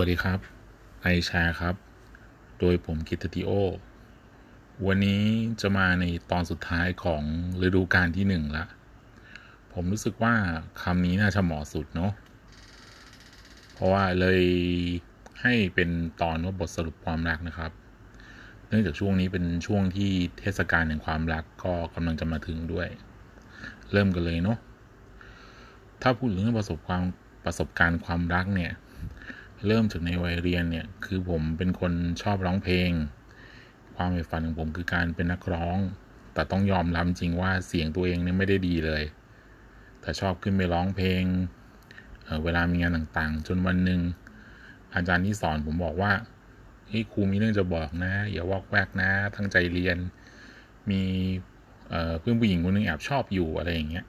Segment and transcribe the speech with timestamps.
[0.00, 0.38] วัสดีครับ
[1.02, 1.74] ไอแชร์ครับ
[2.60, 3.50] โดยผมกิตติโอ
[4.86, 5.22] วันนี้
[5.60, 7.22] จะมาในตอนสุดท้ายของ
[7.66, 8.64] ฤดูกาลที่หนึ่งละ
[9.72, 10.34] ผมรู้สึกว่า
[10.82, 12.12] คำนี้น่าจะเหมาะสุดเนาะ
[13.72, 14.42] เพราะว่าเลย
[15.42, 15.90] ให้เป็น
[16.22, 17.72] ตอนว่าบทสรุปความรักนะครับ
[18.68, 22.88] เนื่องจากช่วงนี้เป็นช่วงที่เทศกาลแห่งความรักก็กำลังจะมาถึงด้วย
[23.92, 24.58] เริ่มกันเลยเนาะ
[26.02, 27.02] ถ้าพูดถึงเรื่องประสบความ
[27.44, 28.72] ประสบการณ์ความรักเนี่ย
[29.64, 31.92] เริ่มจากในวัยเรียนเนี่ยคือผมเป็นคน
[32.22, 32.90] ชอบร้องเพลง
[33.96, 35.78] ความใฝ่ฝันของผมคือการเป็นนักร้อง
[36.34, 39.02] แต่ต้องยอมรับจริงว่าเสียงตัวเองเนี่ยไม่ได้ดีเลย
[40.00, 41.22] แต่ชอบขึ้นไปร้องเพลง
[42.24, 44.00] เเวลามีงานต่างๆ จนวันหนึ่ง
[44.94, 46.12] อาจารย์ที่สอนผมบอกว่า
[46.88, 49.98] เฮ้ยครูมีเรื่องจะบอกนะ อย่าวอกแวกนะตั้งใจเรียน
[50.90, 51.02] มี
[52.20, 54.06] เพื่อนผู้หญิงคนนึงแอบชอบอยู่อะไรอย่างเงี้ย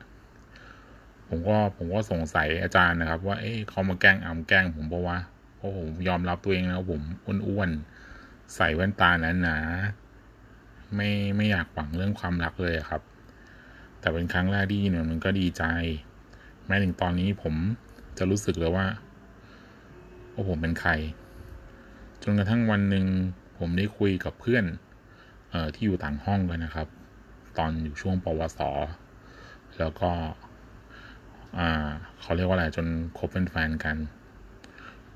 [1.28, 5.18] ผมก็ผมก็สงสัยอาจารย์นะครับ ว่า เอ๊ะเขามาแกล้งอำแกล้งผมเพราะว่า
[5.58, 7.02] เพราะผมยอมรับตัวเองนะผม
[7.48, 9.10] อ้วนๆใส่แว่นตา
[9.42, 13.02] หนาๆไม่ไม่อยากหวังเรื่องความรักเลยครับ
[14.00, 15.64] แต่เป็นครั้งแรกที่เนี่ยมันก็ดีใจ
[16.66, 17.54] แม้ถึงตอนนี้ผม
[18.18, 18.86] จะรู้สึกเลยว่า
[20.34, 20.92] ว่าผมเป็นใคร
[22.24, 23.06] จนกระทั่งวันหนึ่ง
[23.60, 24.66] ผมได้คุยกับเพื่อน
[25.54, 26.88] ออที่อยู่ต่างห้องกันนะครับ
[27.58, 28.60] ตอนอยู่ช่วงปวส
[29.80, 30.10] แล้วก็
[31.58, 31.90] อ่า
[32.22, 33.98] เขาเรียกว่าอะไรจนคบเป็นแฟนกัน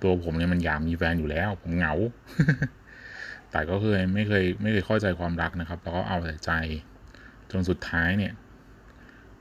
[0.02, 1.94] ตัวผมเนี่ยมันอยากมีแฟนอยู่แล้ว ผมเหงา
[3.52, 6.52] แต่ก็เคยไม่เคยไม่เคยเข้าใจความรักนะครับ แล้วก็เอาแต่ใจ
[7.52, 8.34] จนสุดท้ายเนี่ย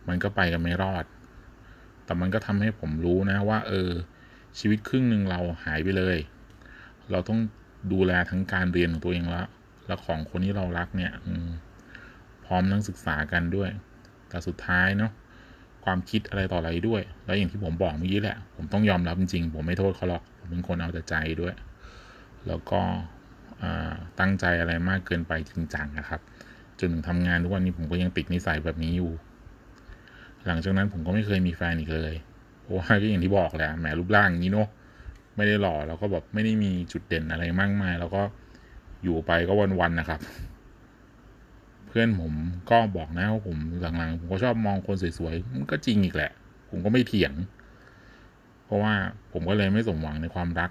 [0.09, 1.05] มันก็ไปกันไม่รอด
[2.05, 3.91] แต่มันก็ทำให้ผมรู้นะว่า เออ
[4.59, 6.17] ชีวิตครึ่งหนึ่งเราหายไปเลย
[7.11, 7.41] เราต้อง
[7.93, 9.47] ดูแลทั้งการเรียนของตัวเองแล้ว
[9.87, 11.13] และของคนที่เรารักเนี่ย
[12.45, 13.71] พร้อมทั้งศึกษากันด้วย
[14.29, 15.13] แต่สุดท้ายเนาะ
[15.85, 21.55] ความคิดอะไรต่ออะไรด้วย แล้วอย่างที่ผมบอกเมื่อกี้แหละ ผมต้องยอมรับจริงๆ ผมไม่โทษเขาหรอก ผมเป็นคนเอาแต่ใจด้วย
[22.47, 22.81] แล้วก็
[24.21, 26.21] ตั้งใจอะไรมากเกินไปจริงจังนะครับ
[26.79, 29.11] จนถึงทำงานทุกวันนี้ผมก็ยังติดนิสัยแบบนี้อยู่
[30.47, 32.15] หลังจากนั้นผมก็ไม่เคยมีแฟนอีกเลย
[32.63, 34.69] เพราะว่าก็อย่างที่บอกแหละแหมรูปร่างอย่างนี้เนาะ
[35.37, 38.23] ไม่ได้หล่อแล้วก็แบบไม่ได้มีจุดเด่นอะไรมากมาย แล้วก็
[39.05, 40.21] อยู่ไปก็วันๆนะครับ
[41.91, 42.33] เพื่อนผม
[42.71, 46.31] ก็บอกนะว่าผมหลังๆผมก็ชอบมองคนสวยๆมันก็จริงอีกแหละ
[46.71, 47.33] ผมก็ไม่เถียง
[48.65, 48.95] เพราะว่า
[49.33, 50.71] ผมก็เลยไม่สมหวังในความรัก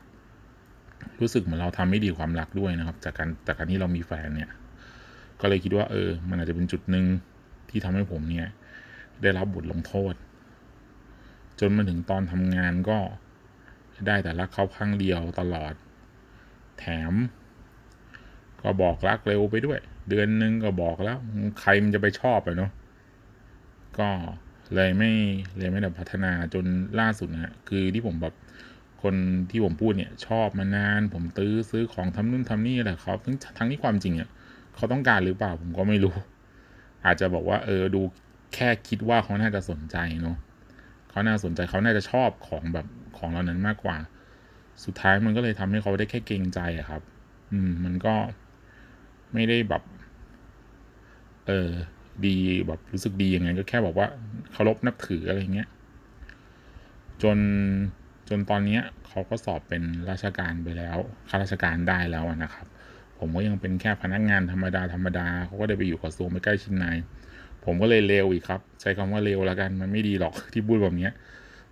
[1.20, 4.52] รู้สึกเหมือนเราทำไม่ดีความรักด้วยนะครับ จากการจากการที่เรามีแฟนเนี่ย
[5.42, 7.06] ก็เลยคิดว่า เออ มันอาจจะเป็นจุดหนึ่ง
[7.70, 8.48] ที่ทำให้ผมเนี่ย
[9.22, 10.14] ได้รับบทลงโทษ
[11.60, 13.00] จนมาถึงตอนทำงานก็
[14.08, 15.74] ได้แต่รักเขาครั้งเดียวตลอด
[16.80, 17.14] แถม
[18.62, 19.80] ก็บอกรักเร็วไปด้วย
[20.10, 21.18] เดือนนึงก็บอกแล้ว
[21.60, 22.72] ใครมันจะไปชอบอะเนาะ
[24.00, 24.10] ก็
[24.76, 25.12] เลยไม่
[25.58, 26.66] เลยไม่ได้พัฒนาจน
[27.00, 28.36] ล่าสุดนะคือที่ผมแบบ
[29.04, 29.16] คน
[29.52, 34.30] ที่ผมพูดเนี่ยชอบมานาน ผมตื้อซื้อของทำนู่นทำนี่อะไรเขาทั้งทั้งที่ความจริงเนี่ย
[34.76, 36.16] เขาต้องการหรือเปล่าผมก็ไม่รู้
[37.06, 38.02] อาจจะบอกว่า เออดู
[38.54, 40.38] แค่คิดว่าเขาน่าจะสนใจเนาะ
[41.10, 42.88] เขาน่าสนใจเขาน่าจะชอบของแบบ
[43.18, 43.98] ของเรานั้นมากกว่า
[44.86, 47.02] สุดท้ายมันก็เลยทำให้เขาได้แค่เกรงใจอะครับ
[47.52, 48.16] อืม มันก็
[49.34, 49.84] ไม่ได้แบบ
[51.50, 51.72] เออ
[52.26, 52.36] ดี
[52.68, 54.08] แบบรู้สึกดียังไงก็แค่บอกว่า
[54.52, 55.70] เคารพนับถืออะไรเงี้ย
[57.22, 57.38] จน
[58.30, 60.98] จนตอนเนี้ยเขาก็สอบเป็นราชการไปแล้ว
[61.30, 62.68] ข้าราชการได้แล้วนะครับ
[63.20, 66.98] ผมก็ยังเป็นแค่พนักงานธรรมดาธรรมดาเขาก็ได้ไปอยู่กระทรวงไม่ใกล้ชิดนาย
[67.66, 71.14] ผมก็เลยเลวอีกครับ ใช้คำว่าเลวล้วกันมันไม่ดีหรอกที่พูดแบบเนี้ย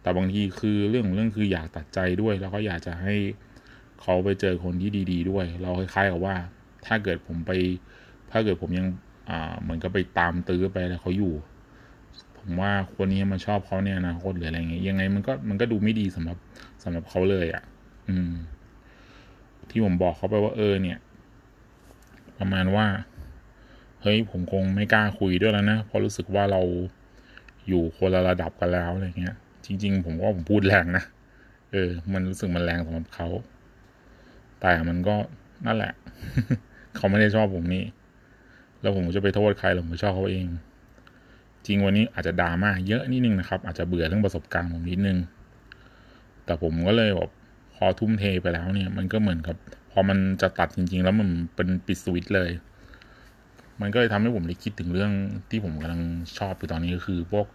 [0.02, 3.16] แต่บางทีคือเรื่องของเรื่องคืออยากตัดใจด้วย แล้วก็อยากจะให้
[4.02, 6.36] เขาไปเจอคนที่ดี ๆ ด้วย เราคล้ายๆกับว่า
[6.86, 7.52] ถ้าเกิดผมไป
[8.32, 8.88] ถ้าเกิดผมยัง
[9.28, 11.34] อ่าเหมือนก็ไปตามตื้อไปแล้วเขาอยู่
[12.38, 16.38] ผมว่าคนนี้มาชอบเขาเนี่ยนะคนหรืออะไรเงี้ยยังไงมันก็มันก็ดูไม่ดีสำหรับ
[16.84, 17.64] สำหรับเขาเลยอะ่ะ
[18.10, 18.34] อืม
[19.70, 20.98] ที่ผมบอกเขาไปว่าเออ เนี่ย
[22.40, 22.88] ประมาณว่า
[24.02, 26.62] เฮ้ยผมคงไม่กล้าคุยด้วยแล้วนะเพราะรู้สึกว่าเรา
[27.68, 29.36] อยู่คนละระดับกันแล้วอะไรเงี้ย
[29.66, 31.04] จริง ๆ ผมก็ผมพูดแรงนะ
[31.72, 33.28] เออ มันรู้สึกมันแรงสำหรับเขา
[34.62, 35.16] แต่มันก็
[35.66, 35.94] นั่นแหละ
[36.96, 37.84] เขาไม่ได้ชอบผมนี่
[38.82, 40.48] แล้วผมจะไปโทษใครหรอผมชอบเขาเอง
[41.66, 45.18] จริงวันนี้อาจจะดราม่าเยอะนิดนึงนะครับ อาจจะเบื่อเรื่องประสบการณ์ผมนิดนึง
[46.46, 47.30] แต่ผมก็เลยแบบ
[47.76, 49.56] พอทุ่มเทไปแล้วเนี่ย มันก็เหมือนกับ
[49.92, 52.50] พอมันจะตัดจริง ๆ แล้วมันเป็นปิดสวิตเลย
[53.82, 55.12] มันก็เลยทำให้ผมได้คิดถึงเรื่อง
[55.50, 56.02] ที่ผมกำลัง
[56.38, 57.48] ชอบอยู่ตอนนี้ก็คือ พวก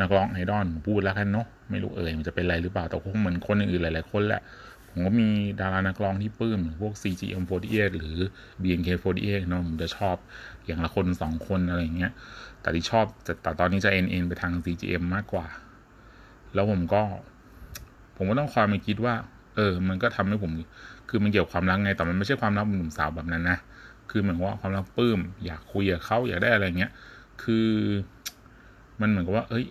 [0.00, 4.42] นักร้องไอดอลพูดแล้วกันเนาะไม่รู้เอ่ยมันจะเป็นอะไรหรือเปล่าแต่คงเหมือนคนอื่นหลายๆคนแหละ
[4.96, 5.28] ผมก็มี
[5.60, 8.16] ดารานักร้องที่ปื้มพวก CGM48 หรือ
[8.62, 10.16] BNK48 เนาะผมจะชอบ
[10.66, 12.12] อย่างละคนสองคนอะไรเงี้ย
[12.60, 13.04] แต่ที่ชอบ
[13.42, 15.46] แต่ตอนนี้จะเอ็นเอ็นไปทาง CGM มากกว่า
[16.54, 17.02] แล้วผมก็
[18.16, 19.14] ผมก็ต้องคอยมาคิดว่า
[19.56, 20.50] เออ มันก็ทำให้ผม
[21.08, 23.58] คือมันเกี่ยวความรักไง แต่มันไม่ใช่ความรักหนุ่มสาวแบบนั้นนะ
[24.10, 26.92] คือเหมือนว่าความรักปลื้ม อยากคุยกับเขาอยากได้อะไรเงี้ย
[27.42, 27.68] คือ
[29.00, 29.66] มันเหมือนกับว่า เอ้ย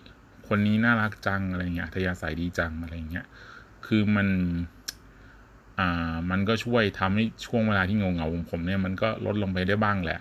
[0.48, 3.26] คนนี้น่ารักจังอะไรเงี้ยทยาศัยดีจังอะไรเงี้ย
[3.86, 4.28] คือมัน
[5.78, 10.20] อ่า มันก็ช่วยทำให้ช่วงเวลาที่เงาเงาของผมเนี่ยมันก็ลดลงไปได้บ้างแหละ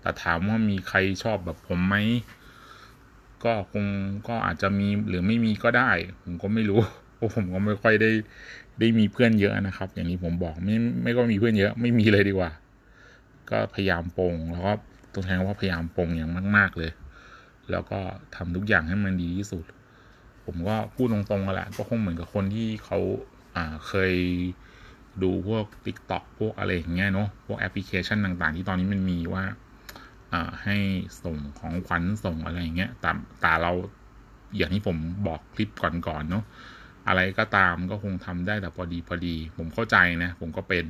[0.00, 1.94] แต่ถามว่ามีใครชอบแบบผมไหม
[3.44, 3.84] ก็คง
[4.28, 5.90] ก็อาจจะมีหรือไม่มีก็ได้
[6.22, 6.80] ผมก็ไม่รู้
[7.14, 8.10] เพราะผมก็ไม่ค่อยได้
[8.80, 12.50] ได้มีเพื่อนเยอะนะครับ อย่างนี้ผมบอกไม่ไม่ก็มีเพื่อนเยอะ ไม่มีเลยดีกว่า
[13.50, 14.72] ก็พยายามปงแล้วก็
[15.12, 16.90] ต้องใช้คำว่าพยายามปงอย่างมาก ๆเลย
[17.70, 18.00] แล้วก็
[18.36, 19.64] ทำทุกอย่างให้มันดีที่สุด
[20.44, 22.98] ผมก็พูดตรงๆกันแหละก็คงเหมือนกับคนที่เขา
[23.56, 24.12] อ่าเคย
[25.22, 29.44] ดูพวก t ิ k t o k พวกอะไรอย่างเงี้ยเนาะพวกแอปพลิเคชันต่างๆ ที่ตอนนี้มันมีว่า
[30.64, 30.76] ให้
[31.22, 33.10] ส่งของขวัญส่งอะไรอย่างเงี้ยแต่
[33.40, 33.72] แต่เรา
[34.56, 34.96] อย่างที่ผม
[35.26, 36.44] บอกคลิปก่อนๆเนาะ
[37.08, 40.84] อะไรก็ตามก็คงทำได้แต่พอดีพอดี ผมเข้าใจนะ ผมก็เป็น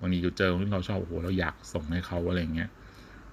[0.00, 2.70] บางทีเราเจอที่เราชอบโอ้โหเราอยากส่งให้เขาอะไรเงี้ย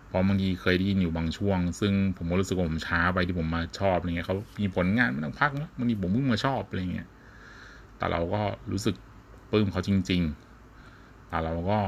[0.08, 7.08] เพราะบางทีเคยได้ยินอยู่บางช่วง ซึ่งผมก็รู้สึกว่าผมช้าไปที่ผมมาชอบอะไรเงี้ยเขามีผลงานไม่ต้องพักนะบางทีผมเพิ่งมาชอบอะไรเงี้ย
[7.98, 8.42] แต่เราก็
[8.72, 8.96] รู้สึก
[9.52, 10.22] ปลื้มเขาจริง
[10.78, 11.80] ๆ แต่เราก็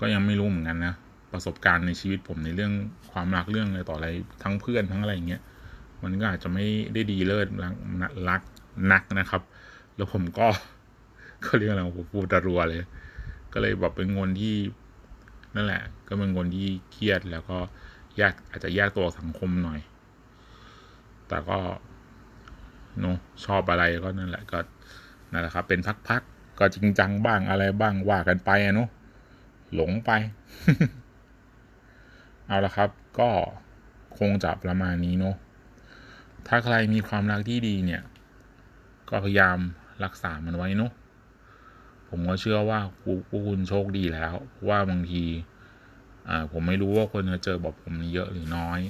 [0.00, 0.94] ก็ยังไม่รู้เหมือนกันนะ
[1.32, 2.72] ประสบการณ์ในชีวิตผมในเรื่อง
[3.10, 4.08] ความรักเรื่องอะไรต่ออะไร
[4.42, 5.42] ทั้งเพื่อนทั้งอะไรเงี้ย
[6.02, 7.74] มันก็อาจจะไม่ได้ดีเลิศรัก
[8.28, 8.40] รัก
[8.92, 9.42] นักนะครับ
[9.96, 10.48] แล้วผมก็
[11.44, 12.82] ก็เรียกอะไรผมพูดตรัวเลย
[13.52, 14.56] ก็เลยแบบเป็นคนที่
[15.54, 17.58] นั่นแหละ ก็เป็นคนที่เครียดแล้วก็
[18.16, 19.80] แยกอาจจะแยกตัวสังคมหน่อย
[21.28, 21.58] แต่ก็
[23.00, 24.58] เนาะชอบอะไรก็นั่นแหละก็
[25.32, 28.88] นั่นแหละครับ เป็นพักๆก็จริงจังบ้างอะไรบ้างว่ากันไปอะเนาะ
[29.74, 30.10] หลงไป
[32.46, 33.30] เอาละครับ ก็
[34.18, 35.36] คงจะประมาณนี้เนาะ
[36.48, 38.02] ถ้าใครมีความรักที่ดีเนี่ย
[39.08, 39.58] ก็พยายาม
[40.04, 40.92] รักษามันไว้เนาะ
[42.08, 44.34] ผมก็เชื่อว่าผู้คุณโชคดีแล้ว
[44.68, 45.24] ว่าบางที
[46.28, 48.80] อ่า ผมไม่รู้ว่าคนจะเจอแบบผมเยอะหรือน้อย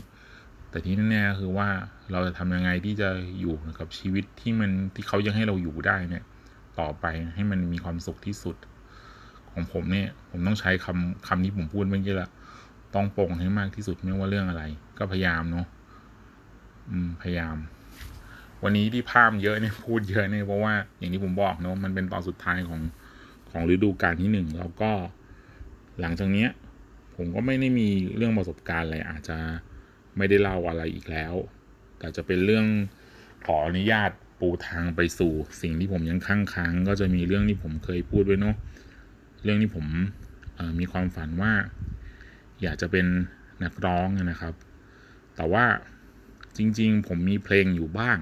[0.76, 1.68] แต่ที่แน่ๆคือว่า
[2.12, 3.08] เราจะทำยังไงที่จะ
[3.40, 6.24] อยู่กับชีวิตที่มันที่เขายังให้เราอยู่ได้เนี่ย
[6.80, 8.56] ต่อไปให้มันมีความสุขที่สุด
[9.50, 12.30] ของผมเนี่ย ผมต้องใช้คำคำที่ผมพูดเมื่อกี้ละ
[12.94, 14.62] ต้องปรงให้มากที่สุดไม่ว่าเรื่องอะไร
[14.98, 15.66] ก็พยายามเนาะ
[16.90, 17.56] อืมพยายาม
[18.62, 22.80] วันนี้ที่พามเยอะเนี่ยพูดเยอะเนี่ยเพราะว่าอย่างที่ผมบอกเนาะมันเป็นตอนสุดท้ายของ
[23.50, 24.90] ของฤดูกาลที่หนึ่งแล้วก็
[26.00, 26.48] หลังจากเนี้ย
[27.16, 29.38] ผมก็ไม่ได้มีเรื่องประสบการณ์อะไรอาจจะ
[30.16, 31.34] ไม่ได้เล่าอะไรอีกแล้ว
[31.98, 32.66] แต่จะเป็นเรื่อง
[33.46, 34.10] ขออนุญาต
[34.40, 35.32] ปูทางไปสู่
[35.62, 38.56] สิ่งที่ผมยังค้างค้างก็จะมีเรื่องที่ผมเคยพูดไว้เนาะ
[39.42, 39.86] เรื่องที่ผม
[40.78, 41.52] มีความฝันว่า
[42.62, 43.06] อยากจะเป็น
[43.62, 44.54] นักร้องนะครับ
[45.36, 45.64] แต่ว่า
[46.56, 48.18] จริง ๆ ผมมีเพลงอยู่บ้าง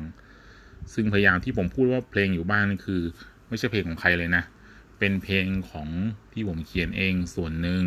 [0.94, 3.02] ซึ่งพยายามที่ผมพูดว่าเพลงอยู่บ้านนี่คือ
[3.48, 4.44] ไม่ใช่เพลงของใครเลยนะ
[4.98, 5.88] เป็นเพลงของ
[6.32, 7.82] ที่ผมเขียนเองส่วนหนึ่ง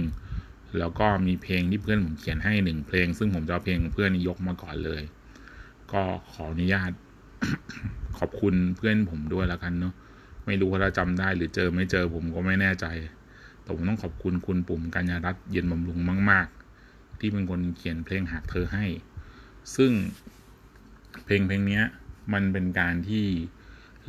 [0.79, 5.01] แล้วก็มีเพลงที่เพื่อนผมเขียนให้หนึ่งเพลง ซึ่งผมจะเอาเพลงเพื่อนยกมาก่อนเลย
[5.91, 6.91] ก็ขออนุญาต
[8.17, 9.93] ขอบคุณเพื่อนผมด้วยแล้วกันเนาะ
[10.45, 12.85] ไม่รู้ว่าจำได้หรือเจอไม่เจอผมก็ไม่แน่ใจ
[13.61, 15.99] แต่ผมต้องขอบคุณคุณปุ่มกัญญารัตน์เย็นบำรุง
[16.31, 16.47] มาก
[16.83, 18.85] ๆ ที่เป็นคนเขียนเพลงหากเธอให้
[19.75, 19.91] ซึ่ง
[21.25, 21.81] เพลงเพลงนี้
[22.33, 23.25] มันเป็นการที่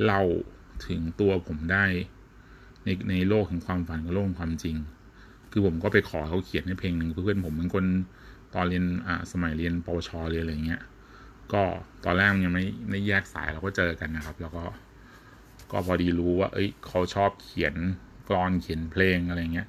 [0.03, 0.23] เล่า
[0.87, 1.85] ถึงตัวผมได้
[2.85, 4.77] ในในโลกแห่งความฝันกับโลกความจริง
[5.53, 7.85] คือผมก็ไปขอเขาเขียนในเพลงหนึ่งเพื่อนผมเป็นคน
[8.55, 10.83] ตอนเรียนอ่าสมัยเรียนปวชเรียนอะไรเงี้ย
[11.53, 11.63] ก็
[12.05, 14.65] ตอนแรกยังไม่ไม่แยกสายเราก็เจอกันนะครับ แล้วก็
[15.71, 17.75] ก็พอดีรู้ว่า เอ้ยเขาชอบเขียน
[18.29, 19.69] กรอนเขียนเพลงอะไรเงี้ย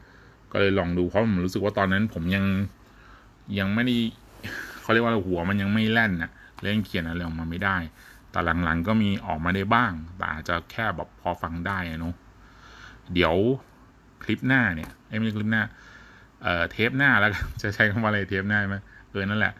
[0.52, 2.46] ก็เลยลองดูเพราะผมรู้สึกว่าตอนนั้นผมยัง
[3.60, 3.96] ยังไม่ได้
[4.82, 6.32] เขาเรียกว่าหัวมันยังไม่แล่นนะ
[6.64, 7.78] เล่นเขียนอะไรออกมาไม่ได้
[8.32, 12.16] แต่หลังๆก็มีออกมาได้บ้าง แต่อาจจะแค่แบบพอฟังได้นะเนาะ
[13.14, 13.36] เดี๋ยว
[14.24, 15.64] คลิปหน้าเนี่ยไม่ใช่คลิปหน้า
[16.44, 18.78] เอ่อเทปหน้าแล้วจะใช้คำว่าอะไรเทปหน้าไหม
[19.10, 19.54] เออนั่นแหละ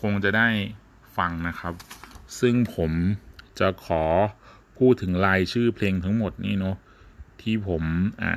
[0.00, 0.48] คงจะได้
[1.16, 1.74] ฟังนะครับ
[2.40, 2.92] ซึ่งผม
[3.60, 4.04] จะขอ
[4.78, 6.76] พูดถึงรายชื่อเพลงทั้งหมดนี่เนาะ
[7.40, 7.82] ที่ผม
[8.22, 8.34] อ่า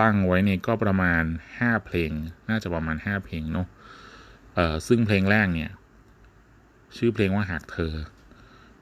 [0.00, 1.22] ตั้งไว้เนี่ยก็ประมาณ
[1.58, 2.10] ห้าเพลง
[2.48, 3.66] น่าจะประมาณห้าเพลงเนาะ
[4.54, 5.70] เอ่อซึ่งเพลงแรกเนี่ย
[6.96, 7.92] ชื่อเพลงว่าหากเธอ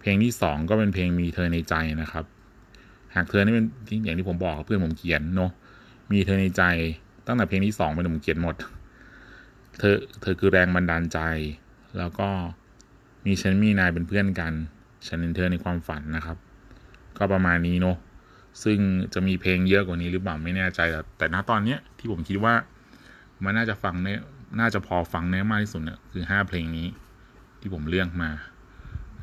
[0.00, 2.24] เพลงที่สองก็เป็นเพลงมีเธอในใจนะครับ
[3.14, 3.66] หากเธอนี่เป็น
[4.04, 5.50] อย่างที่ผมบอกเพื่อนผมเขียนเนาะ
[6.10, 6.62] มีเธอในใจ
[7.26, 8.56] ตั้งแต่เพลงที่สองเป็นผมเขียนหมด
[9.78, 11.18] เธอเธอคือแรงบันดาลใจ
[11.98, 12.28] แล้วก็
[13.24, 14.52] มีฉันมีนายเป็นเพื่อนกัน
[15.06, 16.36] ฉันเห็นเธอในความฝันนะครับ
[17.18, 17.96] ก็ประมาณนี้เนาะ
[18.62, 18.78] ซึ่ง
[19.14, 22.54] จะมีเพลงเยอะกว่านี้หรือเปล่าไม่แน่ใจ แต่แต่ณตอนเนี้ยที่ผมคิดว่า
[23.44, 24.12] มันน่าจะฟังได้
[24.60, 26.86] น่าจะพอฟังได้มากที่สุดเนี่ยคือห้าเพลงนี้
[27.60, 28.30] ที่ผมเลือกมา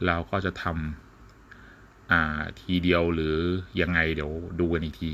[0.05, 0.77] เราก็จะทอ่า
[2.61, 3.35] ทีเดียวหรือ
[3.81, 5.13] ยังไงเดี๋ยวดูกันอีกที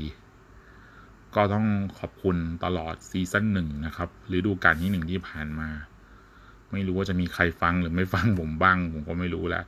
[1.34, 1.66] ก็ต้อง
[1.98, 5.68] ขอบคุณตลอดซีซั่นหนึ่งนะครับฤดูกาลที่หนึ่งที่ผ่านมา
[6.72, 9.64] ไม่รู้ว่าจะมีใครฟังหรือไม่ฟังผมบ้าง ผมก็ไม่รู้แหละ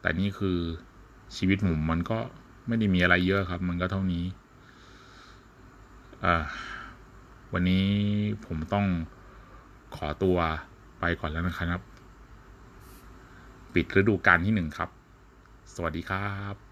[0.00, 0.58] แต่นี่คือ
[1.36, 2.18] ชีวิตผมมันก็
[2.66, 4.24] ไม่ได้มีอะไรเยอะครับ มันก็เท่านี้
[7.52, 7.86] วันนี้
[8.46, 8.86] ผมต้อง
[9.96, 10.36] ขอตัว
[11.00, 11.80] ไปก่อนแล้วนะครับ
[13.74, 14.90] ปิดฤดูกาลที่หนึ่งครับ
[15.74, 16.65] สวัสดีครับ